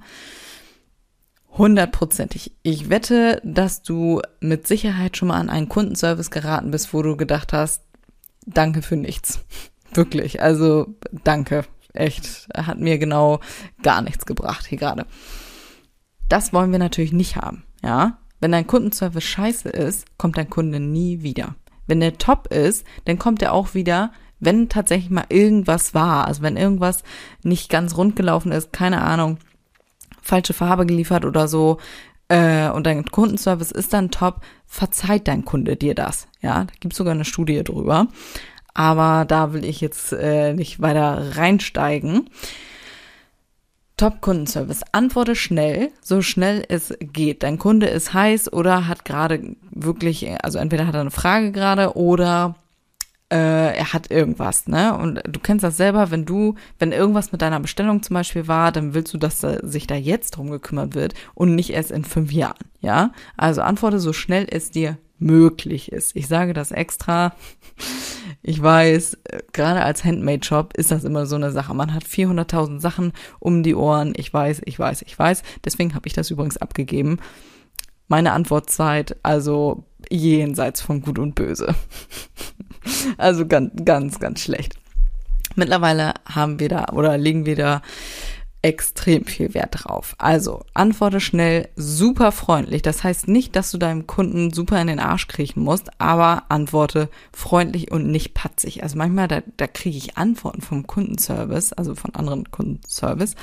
hundertprozentig. 1.56 2.52
Ich 2.62 2.90
wette, 2.90 3.40
dass 3.42 3.80
du 3.80 4.20
mit 4.40 4.66
Sicherheit 4.66 5.16
schon 5.16 5.28
mal 5.28 5.40
an 5.40 5.48
einen 5.48 5.70
Kundenservice 5.70 6.30
geraten 6.30 6.70
bist, 6.70 6.92
wo 6.92 7.00
du 7.00 7.16
gedacht 7.16 7.54
hast, 7.54 7.82
danke 8.44 8.82
für 8.82 8.96
nichts. 8.96 9.40
Wirklich. 9.94 10.42
Also 10.42 10.94
danke. 11.24 11.64
Echt. 11.94 12.46
Hat 12.54 12.78
mir 12.78 12.98
genau 12.98 13.40
gar 13.82 14.02
nichts 14.02 14.26
gebracht 14.26 14.66
hier 14.66 14.76
gerade. 14.76 15.06
Das 16.28 16.52
wollen 16.52 16.72
wir 16.72 16.78
natürlich 16.78 17.14
nicht 17.14 17.36
haben, 17.36 17.64
ja. 17.82 18.18
Wenn 18.38 18.52
dein 18.52 18.66
Kundenservice 18.66 19.24
scheiße 19.24 19.70
ist, 19.70 20.18
kommt 20.18 20.36
dein 20.36 20.50
Kunde 20.50 20.78
nie 20.78 21.22
wieder. 21.22 21.54
Wenn 21.86 22.00
der 22.00 22.18
top 22.18 22.48
ist, 22.48 22.84
dann 23.06 23.18
kommt 23.18 23.40
er 23.40 23.54
auch 23.54 23.72
wieder, 23.72 24.12
wenn 24.40 24.68
tatsächlich 24.68 25.10
mal 25.10 25.26
irgendwas 25.28 25.94
war. 25.94 26.26
Also 26.26 26.42
wenn 26.42 26.56
irgendwas 26.56 27.02
nicht 27.42 27.70
ganz 27.70 27.96
rund 27.96 28.16
gelaufen 28.16 28.52
ist, 28.52 28.72
keine 28.72 29.02
Ahnung, 29.02 29.38
falsche 30.20 30.52
Farbe 30.52 30.86
geliefert 30.86 31.24
oder 31.24 31.48
so, 31.48 31.78
äh, 32.28 32.68
und 32.70 32.86
dein 32.86 33.04
Kundenservice 33.04 33.70
ist 33.70 33.92
dann 33.92 34.10
top, 34.10 34.40
verzeiht 34.66 35.28
dein 35.28 35.44
Kunde 35.44 35.76
dir 35.76 35.94
das. 35.94 36.26
Ja, 36.40 36.64
da 36.64 36.72
gibt's 36.80 36.96
sogar 36.96 37.14
eine 37.14 37.24
Studie 37.24 37.62
drüber. 37.62 38.08
Aber 38.74 39.24
da 39.24 39.52
will 39.52 39.64
ich 39.64 39.80
jetzt 39.80 40.12
äh, 40.12 40.52
nicht 40.52 40.82
weiter 40.82 41.36
reinsteigen. 41.36 42.28
Top-Kundenservice. 43.96 44.82
Antworte 44.92 45.34
schnell, 45.34 45.90
so 46.02 46.20
schnell 46.20 46.64
es 46.68 46.92
geht. 47.00 47.42
Dein 47.42 47.58
Kunde 47.58 47.86
ist 47.86 48.12
heiß 48.12 48.52
oder 48.52 48.88
hat 48.88 49.06
gerade 49.06 49.56
wirklich, 49.70 50.28
also 50.44 50.58
entweder 50.58 50.86
hat 50.86 50.94
er 50.94 51.00
eine 51.00 51.10
Frage 51.10 51.52
gerade 51.52 51.96
oder 51.96 52.56
äh, 53.32 53.65
er 53.86 53.92
hat 53.92 54.10
irgendwas, 54.10 54.66
ne? 54.66 54.96
Und 54.96 55.22
du 55.26 55.38
kennst 55.40 55.62
das 55.62 55.76
selber, 55.76 56.10
wenn 56.10 56.24
du, 56.24 56.56
wenn 56.78 56.92
irgendwas 56.92 57.32
mit 57.32 57.42
deiner 57.42 57.60
Bestellung 57.60 58.02
zum 58.02 58.14
Beispiel 58.14 58.48
war, 58.48 58.72
dann 58.72 58.94
willst 58.94 59.14
du, 59.14 59.18
dass 59.18 59.40
da, 59.40 59.58
sich 59.66 59.86
da 59.86 59.94
jetzt 59.94 60.32
drum 60.32 60.50
gekümmert 60.50 60.94
wird 60.94 61.14
und 61.34 61.54
nicht 61.54 61.70
erst 61.70 61.92
in 61.92 62.04
fünf 62.04 62.32
Jahren, 62.32 62.64
ja? 62.80 63.12
Also 63.36 63.62
antworte 63.62 64.00
so 64.00 64.12
schnell 64.12 64.46
es 64.50 64.70
dir 64.70 64.98
möglich 65.18 65.92
ist. 65.92 66.14
Ich 66.16 66.26
sage 66.26 66.52
das 66.52 66.72
extra. 66.72 67.34
Ich 68.42 68.62
weiß, 68.62 69.18
gerade 69.52 69.82
als 69.82 70.04
Handmade-Shop 70.04 70.74
ist 70.76 70.90
das 70.90 71.04
immer 71.04 71.26
so 71.26 71.36
eine 71.36 71.52
Sache. 71.52 71.74
Man 71.74 71.94
hat 71.94 72.04
400.000 72.04 72.80
Sachen 72.80 73.12
um 73.38 73.62
die 73.62 73.74
Ohren. 73.74 74.12
Ich 74.16 74.32
weiß, 74.32 74.62
ich 74.64 74.78
weiß, 74.78 75.02
ich 75.02 75.18
weiß. 75.18 75.42
Deswegen 75.64 75.94
habe 75.94 76.06
ich 76.06 76.12
das 76.12 76.30
übrigens 76.30 76.56
abgegeben. 76.56 77.18
Meine 78.08 78.32
Antwortzeit, 78.32 79.16
also 79.22 79.84
jenseits 80.10 80.80
von 80.80 81.00
Gut 81.00 81.18
und 81.18 81.34
Böse. 81.34 81.74
Also 83.18 83.46
ganz, 83.46 83.72
ganz, 83.84 84.18
ganz 84.18 84.40
schlecht. 84.40 84.76
Mittlerweile 85.54 86.14
haben 86.26 86.60
wir 86.60 86.68
da 86.68 86.86
oder 86.92 87.16
legen 87.16 87.46
wir 87.46 87.56
da 87.56 87.82
extrem 88.66 89.24
viel 89.24 89.54
Wert 89.54 89.84
drauf. 89.84 90.16
Also 90.18 90.64
antworte 90.74 91.20
schnell, 91.20 91.68
super 91.76 92.32
freundlich. 92.32 92.82
Das 92.82 93.04
heißt 93.04 93.28
nicht, 93.28 93.54
dass 93.54 93.70
du 93.70 93.78
deinem 93.78 94.08
Kunden 94.08 94.52
super 94.52 94.80
in 94.80 94.88
den 94.88 94.98
Arsch 94.98 95.28
kriechen 95.28 95.62
musst, 95.62 95.88
aber 96.00 96.44
antworte 96.48 97.08
freundlich 97.32 97.92
und 97.92 98.08
nicht 98.08 98.34
patzig. 98.34 98.82
Also 98.82 98.98
manchmal, 98.98 99.28
da, 99.28 99.42
da 99.56 99.68
kriege 99.68 99.96
ich 99.96 100.16
Antworten 100.16 100.62
vom 100.62 100.86
Kundenservice, 100.86 101.74
also 101.74 101.94
von 101.94 102.14
anderen 102.16 102.50
Kundenservice. 102.50 103.36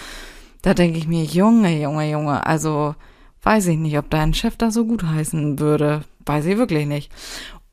Da 0.61 0.73
denke 0.73 0.97
ich 0.97 1.07
mir, 1.07 1.23
Junge, 1.23 1.81
Junge, 1.81 2.09
Junge, 2.09 2.45
also 2.45 2.95
weiß 3.43 3.67
ich 3.67 3.77
nicht, 3.77 3.97
ob 3.97 4.09
dein 4.09 4.33
Chef 4.33 4.57
das 4.57 4.73
so 4.73 4.85
gut 4.85 5.03
heißen 5.03 5.57
würde. 5.59 6.03
Weiß 6.25 6.45
ich 6.45 6.57
wirklich 6.57 6.85
nicht. 6.85 7.11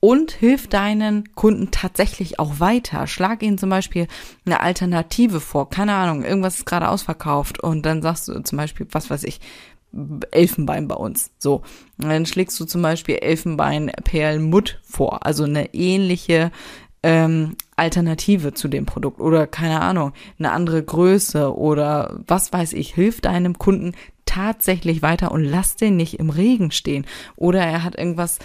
Und 0.00 0.32
hilf 0.32 0.66
deinen 0.66 1.34
Kunden 1.34 1.70
tatsächlich 1.70 2.38
auch 2.38 2.58
weiter. 2.58 3.06
Schlag 3.06 3.42
ihnen 3.42 3.58
zum 3.58 3.68
Beispiel 3.68 4.06
eine 4.46 4.60
Alternative 4.60 5.40
vor. 5.40 5.68
Keine 5.68 5.92
Ahnung, 5.92 6.24
irgendwas 6.24 6.56
ist 6.56 6.64
gerade 6.64 6.88
ausverkauft 6.88 7.60
und 7.62 7.84
dann 7.84 8.00
sagst 8.00 8.26
du 8.28 8.40
zum 8.40 8.56
Beispiel, 8.56 8.86
was 8.92 9.10
weiß 9.10 9.24
ich, 9.24 9.40
Elfenbein 10.30 10.88
bei 10.88 10.94
uns. 10.94 11.30
So. 11.38 11.62
Und 12.00 12.08
dann 12.08 12.24
schlägst 12.24 12.58
du 12.60 12.64
zum 12.64 12.80
Beispiel 12.80 13.16
Elfenbein-Perlmutt 13.16 14.80
vor. 14.82 15.26
Also 15.26 15.44
eine 15.44 15.74
ähnliche 15.74 16.50
ähm, 17.02 17.56
Alternative 17.76 18.54
zu 18.54 18.68
dem 18.68 18.86
Produkt 18.86 19.20
oder 19.20 19.46
keine 19.46 19.80
Ahnung, 19.80 20.12
eine 20.38 20.52
andere 20.52 20.82
Größe 20.82 21.54
oder 21.56 22.20
was 22.26 22.52
weiß 22.52 22.74
ich, 22.74 22.94
hilft 22.94 23.24
deinem 23.24 23.58
Kunden 23.58 23.94
tatsächlich 24.26 25.02
weiter 25.02 25.32
und 25.32 25.44
lass 25.44 25.76
den 25.76 25.96
nicht 25.96 26.20
im 26.20 26.30
Regen 26.30 26.70
stehen. 26.70 27.06
Oder 27.36 27.60
er 27.62 27.82
hat 27.82 27.98
irgendwas, 27.98 28.38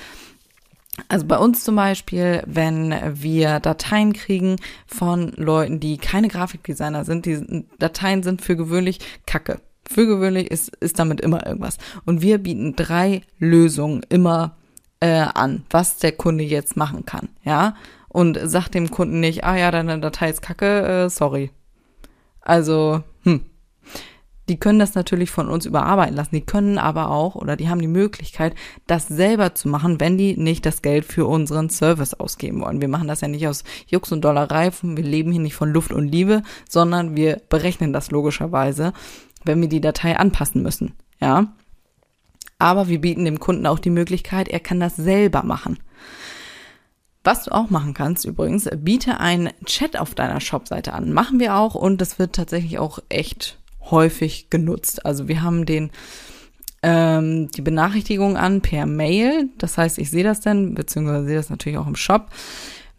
also 1.07 1.25
bei 1.25 1.37
uns 1.37 1.63
zum 1.63 1.75
Beispiel, 1.75 2.43
wenn 2.45 2.93
wir 3.21 3.59
Dateien 3.59 4.13
kriegen 4.13 4.57
von 4.87 5.33
Leuten, 5.35 5.79
die 5.79 5.97
keine 5.97 6.27
Grafikdesigner 6.27 7.05
sind, 7.05 7.25
die 7.25 7.65
Dateien 7.79 8.23
sind 8.23 8.41
für 8.41 8.55
gewöhnlich 8.55 8.99
Kacke. 9.25 9.59
Für 9.87 10.07
gewöhnlich 10.07 10.49
ist, 10.49 10.75
ist 10.77 10.97
damit 10.97 11.21
immer 11.21 11.45
irgendwas. 11.45 11.77
Und 12.05 12.21
wir 12.21 12.39
bieten 12.39 12.75
drei 12.75 13.21
Lösungen 13.37 14.01
immer 14.09 14.55
äh, 14.99 15.25
an, 15.33 15.65
was 15.69 15.97
der 15.97 16.13
Kunde 16.13 16.43
jetzt 16.43 16.75
machen 16.75 17.05
kann. 17.05 17.29
Ja, 17.43 17.75
und 18.07 18.39
sagt 18.41 18.73
dem 18.73 18.89
Kunden 18.89 19.19
nicht, 19.19 19.43
ah 19.43 19.57
ja, 19.57 19.71
deine 19.71 19.99
Datei 19.99 20.29
ist 20.29 20.41
kacke, 20.41 21.05
äh, 21.05 21.09
sorry. 21.09 21.51
Also, 22.41 23.03
hm. 23.23 23.41
Die 24.47 24.57
können 24.57 24.79
das 24.79 24.93
natürlich 24.93 25.31
von 25.31 25.49
uns 25.49 25.65
überarbeiten 25.65 26.15
lassen. 26.15 26.35
Die 26.35 26.45
können 26.45 26.77
aber 26.77 27.09
auch 27.09 27.35
oder 27.35 27.55
die 27.55 27.69
haben 27.69 27.81
die 27.81 27.87
Möglichkeit, 27.87 28.53
das 28.85 29.07
selber 29.07 29.55
zu 29.55 29.67
machen, 29.67 29.99
wenn 29.99 30.17
die 30.17 30.37
nicht 30.37 30.65
das 30.65 30.81
Geld 30.81 31.05
für 31.05 31.25
unseren 31.25 31.69
Service 31.69 32.13
ausgeben 32.13 32.61
wollen. 32.61 32.81
Wir 32.81 32.87
machen 32.87 33.07
das 33.07 33.21
ja 33.21 33.27
nicht 33.27 33.47
aus 33.47 33.63
Jux 33.87 34.11
und 34.11 34.23
Dollerei. 34.23 34.71
Wir 34.81 35.03
leben 35.03 35.31
hier 35.31 35.41
nicht 35.41 35.55
von 35.55 35.71
Luft 35.71 35.91
und 35.91 36.07
Liebe, 36.07 36.43
sondern 36.69 37.15
wir 37.15 37.41
berechnen 37.49 37.91
das 37.91 38.11
logischerweise, 38.11 38.93
wenn 39.43 39.61
wir 39.61 39.69
die 39.69 39.81
Datei 39.81 40.17
anpassen 40.17 40.61
müssen. 40.61 40.93
Ja. 41.19 41.53
Aber 42.59 42.87
wir 42.87 43.01
bieten 43.01 43.25
dem 43.25 43.39
Kunden 43.39 43.67
auch 43.67 43.79
die 43.79 43.89
Möglichkeit, 43.89 44.47
er 44.47 44.59
kann 44.59 44.79
das 44.79 44.95
selber 44.95 45.43
machen. 45.43 45.79
Was 47.23 47.45
du 47.45 47.51
auch 47.51 47.71
machen 47.71 47.95
kannst 47.95 48.23
übrigens, 48.23 48.69
biete 48.77 49.19
einen 49.19 49.49
Chat 49.65 49.97
auf 49.99 50.13
deiner 50.13 50.39
Shopseite 50.39 50.93
an. 50.93 51.11
Machen 51.11 51.39
wir 51.39 51.55
auch 51.55 51.73
und 51.73 51.99
das 51.99 52.19
wird 52.19 52.35
tatsächlich 52.35 52.77
auch 52.77 52.99
echt 53.09 53.57
häufig 53.91 54.49
genutzt. 54.49 55.05
Also 55.05 55.27
wir 55.27 55.41
haben 55.41 55.65
den 55.65 55.91
ähm, 56.85 57.49
die 57.49 57.61
Benachrichtigung 57.61 58.37
an 58.37 58.61
per 58.61 58.85
Mail. 58.85 59.49
Das 59.57 59.77
heißt, 59.77 59.97
ich 59.97 60.11
sehe 60.11 60.23
das 60.23 60.41
dann, 60.41 60.75
beziehungsweise 60.75 61.25
sehe 61.25 61.35
das 61.35 61.49
natürlich 61.49 61.79
auch 61.79 61.87
im 61.87 61.95
Shop, 61.95 62.29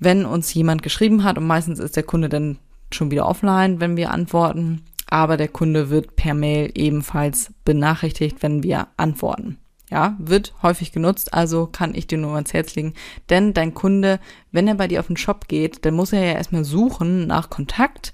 wenn 0.00 0.24
uns 0.24 0.52
jemand 0.52 0.82
geschrieben 0.82 1.22
hat 1.22 1.38
und 1.38 1.46
meistens 1.46 1.78
ist 1.78 1.94
der 1.94 2.02
Kunde 2.02 2.28
dann 2.28 2.58
schon 2.92 3.12
wieder 3.12 3.28
offline, 3.28 3.80
wenn 3.80 3.96
wir 3.96 4.10
antworten. 4.10 4.82
Aber 5.08 5.36
der 5.36 5.46
Kunde 5.46 5.88
wird 5.88 6.16
per 6.16 6.34
Mail 6.34 6.72
ebenfalls 6.74 7.52
benachrichtigt, 7.64 8.42
wenn 8.42 8.64
wir 8.64 8.88
antworten. 8.96 9.58
Ja, 9.88 10.16
wird 10.18 10.52
häufig 10.62 10.90
genutzt, 10.90 11.32
also 11.32 11.68
kann 11.68 11.94
ich 11.94 12.08
dir 12.08 12.18
nur 12.18 12.34
ans 12.34 12.52
Herz 12.52 12.74
legen. 12.74 12.94
Denn 13.30 13.54
dein 13.54 13.72
Kunde, 13.72 14.18
wenn 14.50 14.66
er 14.66 14.74
bei 14.74 14.88
dir 14.88 14.98
auf 14.98 15.06
den 15.06 15.16
Shop 15.16 15.46
geht, 15.46 15.84
dann 15.84 15.94
muss 15.94 16.12
er 16.12 16.24
ja 16.24 16.32
erstmal 16.32 16.64
suchen 16.64 17.28
nach 17.28 17.50
Kontakt 17.50 18.12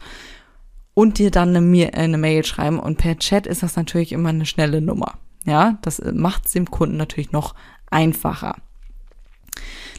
und 0.95 1.19
dir 1.19 1.31
dann 1.31 1.57
eine, 1.57 1.95
eine 1.95 2.19
Mail 2.19 2.45
schreiben. 2.45 2.79
Und 2.79 2.99
per 2.99 3.19
Chat 3.19 3.47
ist 3.47 3.63
das 3.63 3.77
natürlich 3.77 4.13
immer 4.13 4.31
eine 4.31 4.47
schnelle 4.47 4.81
Nummer. 4.81 5.19
Ja, 5.45 5.79
das 5.83 6.01
macht 6.13 6.47
es 6.47 6.53
dem 6.53 6.71
Kunden 6.71 6.97
natürlich 6.97 7.33
noch 7.33 7.55
einfacher. 7.91 8.57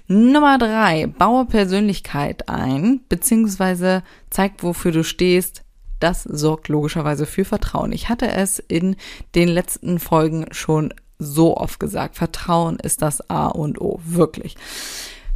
Nummer 0.07 0.57
drei, 0.57 1.07
baue 1.07 1.45
Persönlichkeit 1.45 2.50
ein, 2.50 3.01
beziehungsweise 3.07 4.03
zeig, 4.29 4.62
wofür 4.62 4.91
du 4.91 5.03
stehst. 5.03 5.63
Das 6.00 6.23
sorgt 6.23 6.67
logischerweise 6.67 7.25
für 7.25 7.45
Vertrauen. 7.45 7.93
Ich 7.93 8.09
hatte 8.09 8.29
es 8.29 8.59
in 8.59 8.97
den 9.35 9.47
letzten 9.47 10.00
Folgen 10.00 10.47
schon 10.51 10.93
so 11.17 11.55
oft 11.55 11.79
gesagt. 11.79 12.17
Vertrauen 12.17 12.77
ist 12.77 13.01
das 13.01 13.29
A 13.29 13.47
und 13.47 13.79
O, 13.79 14.01
wirklich. 14.03 14.57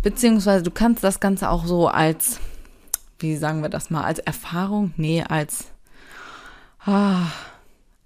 Beziehungsweise 0.01 0.63
du 0.63 0.71
kannst 0.71 1.03
das 1.03 1.21
Ganze 1.21 1.49
auch 1.49 1.65
so 1.65 1.87
als, 1.87 2.39
wie 3.19 3.35
sagen 3.35 3.61
wir 3.61 3.69
das 3.69 3.89
mal, 3.89 4.03
als 4.03 4.19
Erfahrung, 4.19 4.93
nee, 4.97 5.23
als 5.23 5.65
ah, 6.85 7.27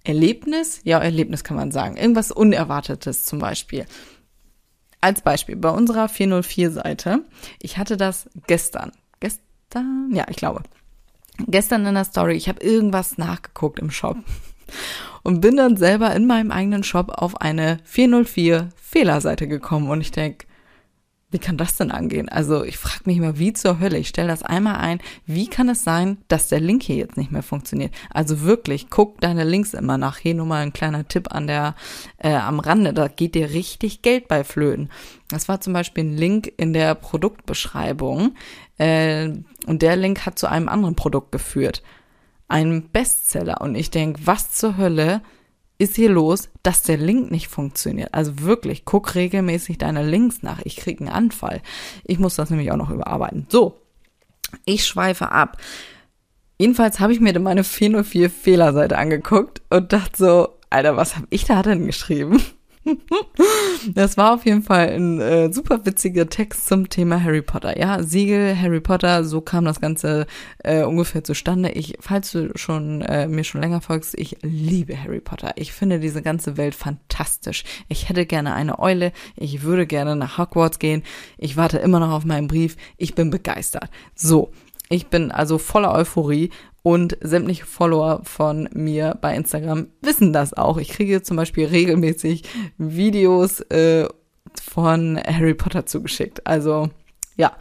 Erlebnis, 0.03 0.81
ja, 0.83 0.99
Erlebnis 0.99 1.43
kann 1.43 1.57
man 1.57 1.71
sagen. 1.71 1.97
Irgendwas 1.97 2.31
Unerwartetes 2.31 3.25
zum 3.25 3.39
Beispiel. 3.39 3.85
Als 4.99 5.21
Beispiel, 5.21 5.55
bei 5.55 5.69
unserer 5.69 6.05
404-Seite, 6.05 7.25
ich 7.59 7.77
hatte 7.77 7.97
das 7.97 8.29
gestern. 8.47 8.91
Gestern? 9.19 10.09
Ja, 10.13 10.25
ich 10.29 10.37
glaube. 10.37 10.63
Gestern 11.47 11.85
in 11.85 11.95
der 11.95 12.05
Story, 12.05 12.35
ich 12.35 12.49
habe 12.49 12.63
irgendwas 12.63 13.17
nachgeguckt 13.17 13.79
im 13.79 13.89
Shop 13.89 14.17
und 15.23 15.41
bin 15.41 15.57
dann 15.57 15.77
selber 15.77 16.13
in 16.15 16.27
meinem 16.27 16.51
eigenen 16.51 16.83
Shop 16.83 17.09
auf 17.09 17.39
eine 17.41 17.79
404 17.83 18.69
Fehlerseite 18.75 19.47
gekommen 19.47 19.89
und 19.89 20.01
ich 20.01 20.11
denke, 20.11 20.45
wie 21.31 21.39
kann 21.39 21.57
das 21.57 21.77
denn 21.77 21.91
angehen? 21.91 22.29
Also 22.29 22.63
ich 22.63 22.77
frage 22.77 23.03
mich 23.05 23.17
immer, 23.17 23.39
wie 23.39 23.53
zur 23.53 23.79
Hölle. 23.79 23.97
Ich 23.97 24.09
stelle 24.09 24.27
das 24.27 24.43
einmal 24.43 24.75
ein. 24.75 24.99
Wie 25.25 25.47
kann 25.47 25.69
es 25.69 25.83
sein, 25.83 26.17
dass 26.27 26.49
der 26.49 26.59
Link 26.59 26.83
hier 26.83 26.97
jetzt 26.97 27.17
nicht 27.17 27.31
mehr 27.31 27.43
funktioniert? 27.43 27.93
Also 28.09 28.41
wirklich, 28.41 28.89
guck 28.89 29.19
deine 29.21 29.43
Links 29.43 29.73
immer 29.73 29.97
nach. 29.97 30.17
Hier 30.17 30.35
nur 30.35 30.45
mal 30.45 30.61
ein 30.61 30.73
kleiner 30.73 31.07
Tipp 31.07 31.33
an 31.33 31.47
der 31.47 31.75
äh, 32.17 32.33
am 32.33 32.59
Rande. 32.59 32.93
Da 32.93 33.07
geht 33.07 33.35
dir 33.35 33.51
richtig 33.51 34.01
Geld 34.01 34.27
bei 34.27 34.43
Flöten. 34.43 34.89
Das 35.29 35.47
war 35.47 35.61
zum 35.61 35.73
Beispiel 35.73 36.03
ein 36.03 36.17
Link 36.17 36.51
in 36.57 36.73
der 36.73 36.95
Produktbeschreibung 36.95 38.35
äh, 38.77 39.29
und 39.65 39.81
der 39.81 39.95
Link 39.95 40.25
hat 40.25 40.37
zu 40.37 40.47
einem 40.47 40.67
anderen 40.67 40.95
Produkt 40.95 41.31
geführt 41.31 41.81
einem 42.51 42.89
Bestseller. 42.89 43.61
Und 43.61 43.75
ich 43.75 43.89
denke, 43.89 44.19
was 44.25 44.51
zur 44.51 44.77
Hölle 44.77 45.21
ist 45.81 45.95
hier 45.95 46.09
los, 46.09 46.49
dass 46.61 46.83
der 46.83 46.97
Link 46.97 47.31
nicht 47.31 47.47
funktioniert? 47.47 48.13
Also 48.13 48.39
wirklich, 48.39 48.85
guck 48.85 49.15
regelmäßig 49.15 49.79
deine 49.79 50.07
Links 50.07 50.43
nach. 50.43 50.61
Ich 50.63 50.75
kriege 50.75 50.99
einen 50.99 51.13
Anfall. 51.13 51.61
Ich 52.03 52.19
muss 52.19 52.35
das 52.35 52.51
nämlich 52.51 52.71
auch 52.71 52.77
noch 52.77 52.91
überarbeiten. 52.91 53.47
So, 53.49 53.81
ich 54.65 54.85
schweife 54.85 55.31
ab. 55.31 55.57
Jedenfalls 56.59 56.99
habe 56.99 57.13
ich 57.13 57.19
mir 57.19 57.37
meine 57.39 57.63
404 57.63 58.29
Fehlerseite 58.29 58.97
angeguckt 58.97 59.63
und 59.71 59.91
dachte 59.91 60.17
so, 60.17 60.49
Alter, 60.69 60.97
was 60.97 61.15
habe 61.15 61.25
ich 61.31 61.45
da 61.45 61.63
denn 61.63 61.87
geschrieben? 61.87 62.39
Das 63.93 64.17
war 64.17 64.33
auf 64.33 64.45
jeden 64.45 64.63
Fall 64.63 64.89
ein 64.89 65.19
äh, 65.19 65.51
super 65.51 65.85
witziger 65.85 66.29
Text 66.29 66.67
zum 66.67 66.89
Thema 66.89 67.23
Harry 67.23 67.41
Potter. 67.41 67.77
Ja, 67.79 68.03
Siegel, 68.03 68.59
Harry 68.59 68.79
Potter, 68.79 69.23
so 69.23 69.41
kam 69.41 69.65
das 69.65 69.81
Ganze 69.81 70.27
äh, 70.59 70.83
ungefähr 70.83 71.23
zustande. 71.23 71.71
Ich, 71.71 71.95
falls 71.99 72.31
du 72.31 72.51
schon 72.55 73.01
äh, 73.01 73.27
mir 73.27 73.43
schon 73.43 73.61
länger 73.61 73.81
folgst, 73.81 74.17
ich 74.17 74.37
liebe 74.41 75.01
Harry 75.01 75.19
Potter. 75.19 75.51
Ich 75.55 75.73
finde 75.73 75.99
diese 75.99 76.21
ganze 76.21 76.57
Welt 76.57 76.75
fantastisch. 76.75 77.63
Ich 77.87 78.09
hätte 78.09 78.25
gerne 78.25 78.53
eine 78.53 78.79
Eule. 78.79 79.11
Ich 79.35 79.63
würde 79.63 79.87
gerne 79.87 80.15
nach 80.15 80.37
Hogwarts 80.37 80.79
gehen. 80.79 81.03
Ich 81.37 81.57
warte 81.57 81.77
immer 81.77 81.99
noch 81.99 82.11
auf 82.11 82.25
meinen 82.25 82.47
Brief. 82.47 82.77
Ich 82.97 83.15
bin 83.15 83.29
begeistert. 83.29 83.89
So. 84.15 84.51
Ich 84.89 85.07
bin 85.07 85.31
also 85.31 85.57
voller 85.57 85.93
Euphorie 85.93 86.49
und 86.83 87.17
sämtliche 87.21 87.65
Follower 87.65 88.21
von 88.23 88.67
mir 88.73 89.17
bei 89.21 89.35
Instagram 89.35 89.87
wissen 90.01 90.33
das 90.33 90.53
auch. 90.53 90.77
Ich 90.77 90.89
kriege 90.89 91.21
zum 91.21 91.37
Beispiel 91.37 91.67
regelmäßig 91.67 92.43
Videos 92.77 93.61
äh, 93.69 94.07
von 94.61 95.17
Harry 95.17 95.53
Potter 95.53 95.85
zugeschickt. 95.85 96.45
Also 96.47 96.89
ja, 97.37 97.55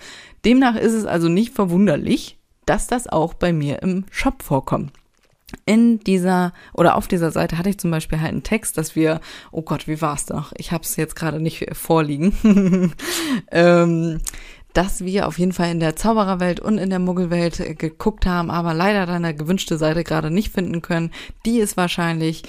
demnach 0.44 0.76
ist 0.76 0.94
es 0.94 1.04
also 1.04 1.28
nicht 1.28 1.54
verwunderlich, 1.54 2.38
dass 2.66 2.86
das 2.86 3.06
auch 3.08 3.34
bei 3.34 3.52
mir 3.52 3.82
im 3.82 4.04
Shop 4.10 4.42
vorkommt. 4.42 4.92
In 5.66 5.98
dieser 5.98 6.52
oder 6.74 6.96
auf 6.96 7.08
dieser 7.08 7.32
Seite 7.32 7.58
hatte 7.58 7.70
ich 7.70 7.78
zum 7.78 7.90
Beispiel 7.90 8.20
halt 8.20 8.30
einen 8.30 8.44
Text, 8.44 8.78
dass 8.78 8.94
wir, 8.94 9.20
oh 9.50 9.62
Gott, 9.62 9.88
wie 9.88 10.00
war 10.00 10.14
es 10.14 10.28
noch? 10.28 10.52
Ich 10.56 10.70
habe 10.70 10.84
es 10.84 10.94
jetzt 10.94 11.16
gerade 11.16 11.40
nicht 11.40 11.66
vorliegen. 11.76 12.92
ähm, 13.50 14.20
dass 14.72 15.04
wir 15.04 15.26
auf 15.26 15.38
jeden 15.38 15.52
Fall 15.52 15.70
in 15.70 15.80
der 15.80 15.96
Zaubererwelt 15.96 16.60
und 16.60 16.78
in 16.78 16.90
der 16.90 16.98
Muggelwelt 16.98 17.60
äh, 17.60 17.74
geguckt 17.74 18.26
haben, 18.26 18.50
aber 18.50 18.74
leider 18.74 19.06
deine 19.06 19.34
gewünschte 19.34 19.78
Seite 19.78 20.04
gerade 20.04 20.30
nicht 20.30 20.52
finden 20.52 20.82
können. 20.82 21.10
Die 21.46 21.58
ist 21.58 21.76
wahrscheinlich 21.76 22.42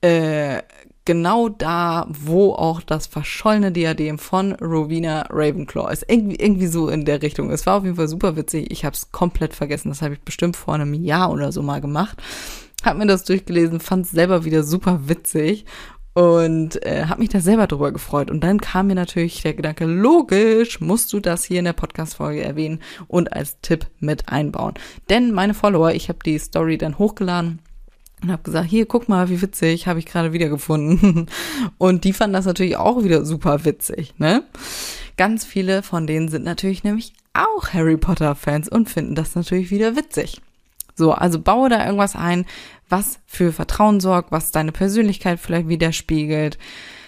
äh, 0.00 0.62
genau 1.04 1.48
da, 1.48 2.06
wo 2.08 2.52
auch 2.52 2.82
das 2.82 3.06
verschollene 3.06 3.72
Diadem 3.72 4.18
von 4.18 4.52
Rowena 4.54 5.26
Ravenclaw 5.30 5.92
ist. 5.92 6.04
Irgendwie, 6.08 6.36
irgendwie 6.36 6.66
so 6.66 6.88
in 6.88 7.04
der 7.04 7.22
Richtung. 7.22 7.50
Es 7.50 7.64
war 7.66 7.78
auf 7.78 7.84
jeden 7.84 7.96
Fall 7.96 8.08
super 8.08 8.36
witzig. 8.36 8.70
Ich 8.70 8.84
habe 8.84 8.94
es 8.94 9.12
komplett 9.12 9.54
vergessen. 9.54 9.88
Das 9.88 10.02
habe 10.02 10.14
ich 10.14 10.20
bestimmt 10.20 10.56
vor 10.56 10.74
einem 10.74 10.92
Jahr 10.92 11.30
oder 11.30 11.52
so 11.52 11.62
mal 11.62 11.80
gemacht. 11.80 12.22
Hab 12.84 12.98
mir 12.98 13.06
das 13.06 13.24
durchgelesen, 13.24 13.80
fand 13.80 14.04
es 14.04 14.12
selber 14.12 14.44
wieder 14.44 14.62
super 14.62 15.08
witzig 15.08 15.64
und 16.16 16.82
äh, 16.86 17.04
habe 17.08 17.20
mich 17.20 17.28
da 17.28 17.40
selber 17.40 17.66
drüber 17.66 17.92
gefreut. 17.92 18.30
Und 18.30 18.40
dann 18.40 18.58
kam 18.58 18.86
mir 18.86 18.94
natürlich 18.94 19.42
der 19.42 19.52
Gedanke, 19.52 19.84
logisch, 19.84 20.80
musst 20.80 21.12
du 21.12 21.20
das 21.20 21.44
hier 21.44 21.58
in 21.58 21.66
der 21.66 21.74
Podcast-Folge 21.74 22.42
erwähnen 22.42 22.80
und 23.06 23.34
als 23.34 23.60
Tipp 23.60 23.86
mit 24.00 24.30
einbauen. 24.30 24.72
Denn 25.10 25.32
meine 25.32 25.52
Follower, 25.52 25.90
ich 25.92 26.08
habe 26.08 26.20
die 26.24 26.38
Story 26.38 26.78
dann 26.78 26.96
hochgeladen 26.98 27.58
und 28.22 28.32
habe 28.32 28.42
gesagt, 28.44 28.70
hier, 28.70 28.86
guck 28.86 29.10
mal, 29.10 29.28
wie 29.28 29.42
witzig, 29.42 29.88
habe 29.88 29.98
ich 29.98 30.06
gerade 30.06 30.32
wiedergefunden. 30.32 31.26
Und 31.76 32.04
die 32.04 32.14
fanden 32.14 32.32
das 32.32 32.46
natürlich 32.46 32.78
auch 32.78 33.04
wieder 33.04 33.26
super 33.26 33.66
witzig, 33.66 34.14
ne? 34.16 34.42
Ganz 35.18 35.44
viele 35.44 35.82
von 35.82 36.06
denen 36.06 36.28
sind 36.28 36.46
natürlich 36.46 36.82
nämlich 36.82 37.12
auch 37.34 37.74
Harry 37.74 37.98
Potter 37.98 38.34
Fans 38.34 38.70
und 38.70 38.88
finden 38.88 39.14
das 39.14 39.34
natürlich 39.34 39.70
wieder 39.70 39.96
witzig. 39.96 40.40
So, 40.94 41.12
also 41.12 41.38
baue 41.38 41.68
da 41.68 41.84
irgendwas 41.84 42.16
ein, 42.16 42.46
was 42.88 43.20
für 43.26 43.52
Vertrauen 43.52 44.00
sorgt, 44.00 44.32
was 44.32 44.50
deine 44.50 44.72
Persönlichkeit 44.72 45.40
vielleicht 45.40 45.68
widerspiegelt, 45.68 46.58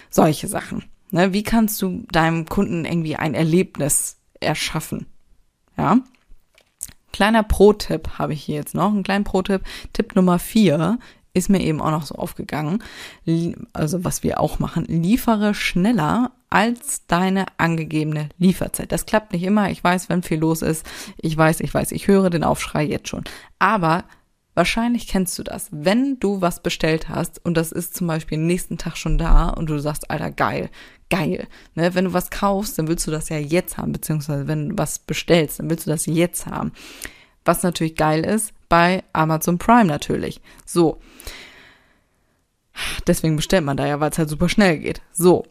solche 0.09 0.47
Sachen. 0.47 0.83
Ne? 1.11 1.33
Wie 1.33 1.43
kannst 1.43 1.81
du 1.81 2.05
deinem 2.11 2.45
Kunden 2.45 2.85
irgendwie 2.85 3.15
ein 3.15 3.33
Erlebnis 3.33 4.17
erschaffen? 4.39 5.05
Ja. 5.77 5.99
Kleiner 7.11 7.43
Pro-Tipp 7.43 8.19
habe 8.19 8.33
ich 8.33 8.43
hier 8.43 8.55
jetzt 8.55 8.75
noch, 8.75 8.89
einen 8.89 9.03
kleinen 9.03 9.23
Pro-Tipp. 9.23 9.61
Tipp 9.93 10.15
Nummer 10.15 10.37
vier 10.37 10.99
ist 11.33 11.49
mir 11.49 11.61
eben 11.61 11.81
auch 11.81 11.91
noch 11.91 12.05
so 12.05 12.15
aufgegangen. 12.15 12.83
Also 13.73 14.03
was 14.03 14.23
wir 14.23 14.39
auch 14.39 14.59
machen, 14.59 14.85
liefere 14.85 15.53
schneller 15.53 16.31
als 16.49 17.05
deine 17.07 17.45
angegebene 17.57 18.29
Lieferzeit. 18.37 18.91
Das 18.91 19.05
klappt 19.05 19.33
nicht 19.33 19.43
immer. 19.43 19.69
Ich 19.69 19.83
weiß, 19.83 20.09
wenn 20.09 20.23
viel 20.23 20.39
los 20.39 20.61
ist. 20.61 20.85
Ich 21.17 21.37
weiß, 21.37 21.59
ich 21.61 21.73
weiß, 21.73 21.91
ich 21.91 22.07
höre 22.07 22.29
den 22.29 22.43
Aufschrei 22.43 22.83
jetzt 22.83 23.07
schon. 23.07 23.23
Aber 23.59 24.03
wahrscheinlich 24.59 25.07
kennst 25.07 25.39
du 25.39 25.43
das. 25.43 25.69
Wenn 25.71 26.19
du 26.19 26.41
was 26.41 26.61
bestellt 26.61 27.07
hast 27.07 27.43
und 27.45 27.55
das 27.55 27.71
ist 27.71 27.95
zum 27.95 28.07
Beispiel 28.07 28.37
nächsten 28.37 28.77
Tag 28.77 28.97
schon 28.97 29.17
da 29.17 29.47
und 29.47 29.69
du 29.69 29.79
sagst, 29.79 30.11
Alter, 30.11 30.31
geil, 30.31 30.69
geil. 31.09 31.47
Ne? 31.75 31.95
Wenn 31.95 32.03
du 32.03 32.13
was 32.13 32.29
kaufst, 32.29 32.77
dann 32.77 32.89
willst 32.89 33.07
du 33.07 33.11
das 33.11 33.29
ja 33.29 33.37
jetzt 33.37 33.77
haben, 33.77 33.93
beziehungsweise 33.93 34.49
wenn 34.49 34.69
du 34.69 34.77
was 34.77 34.99
bestellst, 34.99 35.59
dann 35.59 35.69
willst 35.69 35.87
du 35.87 35.91
das 35.91 36.07
jetzt 36.07 36.45
haben. 36.45 36.73
Was 37.45 37.63
natürlich 37.63 37.95
geil 37.95 38.25
ist, 38.25 38.51
bei 38.67 39.05
Amazon 39.13 39.59
Prime 39.59 39.85
natürlich. 39.85 40.41
So. 40.65 40.99
Deswegen 43.07 43.37
bestellt 43.37 43.63
man 43.63 43.77
da 43.77 43.87
ja, 43.87 44.01
weil 44.01 44.11
es 44.11 44.17
halt 44.17 44.27
super 44.27 44.49
schnell 44.49 44.77
geht. 44.77 45.01
So. 45.13 45.45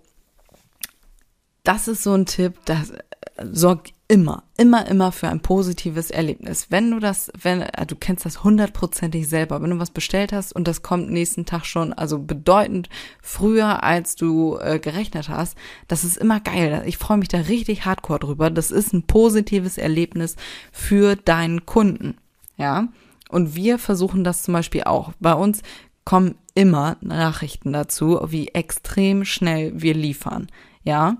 Das 1.65 1.88
ist 1.88 2.03
so 2.03 2.12
ein 2.12 2.27
Tipp, 2.27 2.59
das 2.67 2.93
sorgt 3.40 3.92
immer, 4.08 4.44
immer, 4.56 4.87
immer 4.87 5.12
für 5.12 5.28
ein 5.28 5.40
positives 5.40 6.11
Erlebnis. 6.11 6.68
Wenn 6.70 6.90
du 6.90 6.99
das, 6.99 7.30
wenn, 7.40 7.61
äh, 7.61 7.87
du 7.87 7.94
kennst 7.94 8.25
das 8.25 8.42
hundertprozentig 8.42 9.28
selber, 9.28 9.62
wenn 9.62 9.70
du 9.70 9.78
was 9.78 9.90
bestellt 9.90 10.32
hast 10.32 10.54
und 10.54 10.66
das 10.66 10.82
kommt 10.82 11.11
nächsten 11.11 11.44
Tag 11.44 11.66
schon, 11.66 11.92
also 11.92 12.18
bedeutend 12.18 12.88
früher, 13.23 13.82
als 13.82 14.16
du 14.16 14.58
äh, 14.58 14.78
gerechnet 14.78 15.28
hast, 15.28 15.56
das 15.88 16.04
ist 16.04 16.16
immer 16.16 16.40
geil. 16.40 16.82
Ich 16.87 16.97
freue 16.97 17.18
mich 17.18 17.28
da 17.28 17.38
richtig 17.38 17.85
hardcore 17.85 18.18
drüber. 18.20 18.50
Das 18.50 18.70
ist 18.70 18.94
ein 18.94 19.02
positives 19.02 19.76
Erlebnis 19.76 20.37
für 20.73 21.14
deinen 21.14 21.66
Kunden. 21.66 22.16
Ja. 22.56 22.88
Und 23.28 23.54
wir 23.54 23.78
versuchen 23.78 24.25
das 24.25 24.42
zum 24.42 24.54
Beispiel 24.54 24.85
auch. 24.85 25.12
Bei 25.20 25.35
uns 25.35 25.62
kommen 26.04 26.37
immer 26.54 26.97
Nachrichten 27.02 27.75
dazu, 27.75 28.20
wie 28.26 28.49
extrem 28.49 29.26
schnell 29.26 29.73
wir 29.75 29.92
liefern. 29.92 30.49
Ja 30.82 31.18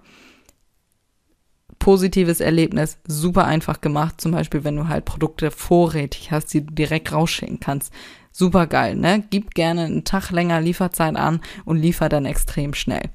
positives 1.79 2.41
Erlebnis, 2.41 2.99
super 3.07 3.45
einfach 3.45 3.81
gemacht. 3.81 4.21
Zum 4.21 4.33
Beispiel, 4.33 4.65
wenn 4.65 4.77
du 4.77 4.89
halt 4.89 5.05
Produkte 5.05 5.51
vorrätig 5.51 6.31
hast, 6.31 6.53
die 6.53 6.65
du 6.65 6.73
direkt 6.73 7.13
rausschicken 7.13 7.61
kannst. 7.61 7.93
Super 8.33 8.67
geil, 8.67 8.95
ne? 8.95 9.25
Gib 9.31 9.55
gerne 9.55 9.85
einen 9.85 10.05
Tag 10.05 10.31
länger 10.31 10.61
Lieferzeit 10.61 11.17
an 11.17 11.41
und 11.65 11.79
liefer 11.79 12.09
dann 12.09 12.25
extrem 12.25 12.75
schnell. 12.75 13.11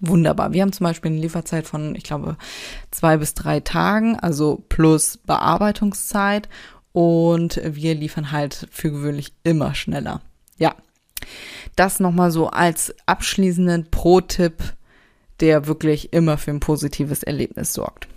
Wunderbar. 0.00 0.52
Wir 0.52 0.62
haben 0.62 0.72
zum 0.72 0.84
Beispiel 0.84 1.12
eine 1.12 1.20
Lieferzeit 1.20 1.66
von, 1.66 1.94
ich 1.94 2.04
glaube, 2.04 2.36
zwei 2.90 3.16
bis 3.16 3.34
drei 3.34 3.60
Tagen, 3.60 4.18
also 4.18 4.64
plus 4.68 5.18
Bearbeitungszeit. 5.18 6.48
Und 6.92 7.60
wir 7.64 7.94
liefern 7.94 8.30
halt 8.30 8.68
für 8.70 8.90
gewöhnlich 8.90 9.34
immer 9.42 9.74
schneller. 9.74 10.20
Ja. 10.58 10.74
Das 11.74 12.00
nochmal 12.00 12.30
so 12.30 12.48
als 12.48 12.94
abschließenden 13.06 13.90
Pro-Tipp 13.90 14.74
der 15.40 15.66
wirklich 15.66 16.12
immer 16.12 16.38
für 16.38 16.50
ein 16.50 16.60
positives 16.60 17.22
Erlebnis 17.22 17.72
sorgt. 17.72 18.08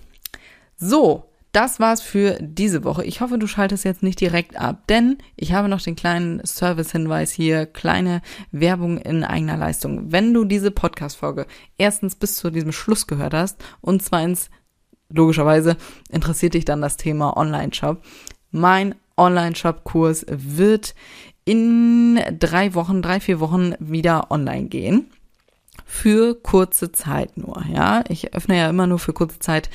So, 0.77 1.25
das 1.57 1.79
war's 1.79 2.01
für 2.01 2.37
diese 2.39 2.83
Woche. 2.83 3.03
Ich 3.03 3.21
hoffe, 3.21 3.39
du 3.39 3.47
schaltest 3.47 3.83
jetzt 3.83 4.03
nicht 4.03 4.21
direkt 4.21 4.55
ab, 4.57 4.85
denn 4.89 5.17
ich 5.35 5.53
habe 5.53 5.69
noch 5.69 5.81
den 5.81 5.95
kleinen 5.95 6.45
Service-Hinweis 6.45 7.31
hier, 7.31 7.65
kleine 7.65 8.21
Werbung 8.51 8.99
in 8.99 9.23
eigener 9.23 9.57
Leistung. 9.57 10.11
Wenn 10.11 10.33
du 10.35 10.45
diese 10.45 10.69
Podcast-Folge 10.69 11.47
erstens 11.79 12.15
bis 12.15 12.35
zu 12.35 12.51
diesem 12.51 12.71
Schluss 12.71 13.07
gehört 13.07 13.33
hast 13.33 13.57
und 13.81 14.03
zweitens, 14.03 14.51
logischerweise, 15.09 15.77
interessiert 16.11 16.53
dich 16.53 16.65
dann 16.65 16.81
das 16.81 16.97
Thema 16.97 17.35
Online-Shop. 17.35 18.03
Mein 18.51 18.93
Online-Shop-Kurs 19.15 20.27
wird 20.29 20.93
in 21.43 22.19
drei 22.37 22.75
Wochen, 22.75 23.01
drei, 23.01 23.19
vier 23.19 23.39
Wochen 23.39 23.73
wieder 23.79 24.29
online 24.29 24.67
gehen 24.67 25.09
für 25.89 26.35
kurze 26.35 26.91
Zeit 26.91 27.37
nur, 27.37 27.63
ja. 27.73 28.03
Ich 28.09 28.33
öffne 28.33 28.57
ja 28.57 28.69
immer 28.69 28.85
nur 28.85 28.99
für 28.99 29.13
kurze 29.13 29.39
Zeit 29.39 29.69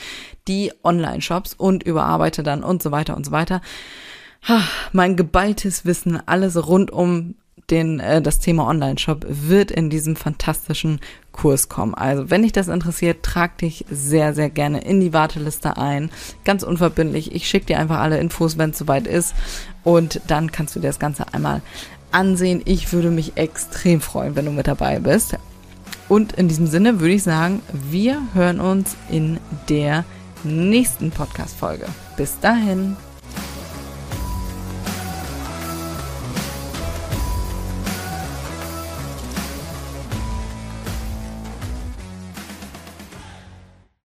die 0.47 0.71
Online-Shops 0.85 1.55
und 1.55 1.83
überarbeite 1.83 2.43
dann 2.43 2.63
und 2.63 2.83
so 2.83 2.93
weiter 2.93 3.17
und 3.17 3.25
so 3.25 3.33
weiter. 3.33 3.63
Mein 4.93 5.17
geballtes 5.17 5.87
Wissen, 5.87 6.21
alles 6.27 6.67
rund 6.69 6.91
um 6.91 7.35
den, 7.71 8.01
äh, 8.01 8.21
das 8.21 8.41
Thema 8.41 8.69
Online-Shop 8.69 9.25
wird 9.27 9.71
in 9.71 9.89
diesem 9.89 10.17
fantastischen 10.17 11.01
Kurs 11.31 11.69
kommen. 11.69 11.95
Also, 11.95 12.29
wenn 12.29 12.43
dich 12.43 12.53
das 12.53 12.69
interessiert, 12.69 13.23
trag 13.23 13.57
dich 13.59 13.87
sehr, 13.91 14.35
sehr 14.35 14.51
gerne 14.51 14.83
in 14.83 15.01
die 15.01 15.13
Warteliste 15.15 15.79
ein. 15.79 16.11
Ganz 16.45 16.63
unverbindlich. 16.63 17.35
Ich 17.35 17.49
schicke 17.49 17.67
dir 17.67 17.79
einfach 17.79 18.01
alle 18.01 18.19
Infos, 18.19 18.59
wenn 18.59 18.71
es 18.71 18.79
soweit 18.79 19.07
ist. 19.07 19.35
Und 19.85 20.21
dann 20.27 20.53
kannst 20.53 20.77
du 20.77 20.81
dir 20.81 20.89
das 20.89 20.99
Ganze 20.99 21.33
einmal 21.33 21.63
ansehen. 22.11 22.61
Ich 22.67 22.93
würde 22.93 23.11
mich 23.11 23.37
extrem 23.37 24.01
freuen, 24.01 24.37
wenn 24.37 24.45
du 24.45 24.51
mit 24.51 24.67
dabei 24.67 24.99
bist. 24.99 25.37
Und 26.13 26.35
in 26.35 26.47
diesem 26.47 26.67
Sinne 26.67 27.01
würde 27.01 27.15
ich 27.15 27.23
sagen, 27.23 27.63
wir 27.73 28.21
hören 28.35 28.61
uns 28.61 28.97
in 29.09 29.41
der 29.71 30.05
nächsten 30.45 31.11
Podcast-Folge. 31.11 31.87
Bis 32.19 32.39
dahin. 32.39 32.99